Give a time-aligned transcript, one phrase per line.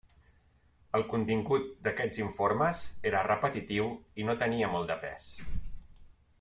[0.99, 3.93] El contingut d'aquests informes era repetitiu
[4.23, 5.33] i no tenia molt de pes.